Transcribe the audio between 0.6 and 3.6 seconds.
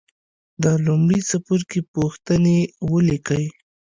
د لومړي څپرکي پوښتنې ولیکئ.